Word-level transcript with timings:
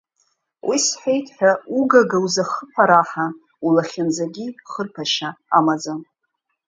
Уи 0.67 0.77
сҳәеит 0.85 1.27
ҳәа 1.35 1.51
угага 1.77 2.17
узахыԥараҳа 2.25 3.27
улахьынҵагьы 3.65 4.45
хырԥашьа 4.69 5.29
амаӡам. 5.57 6.01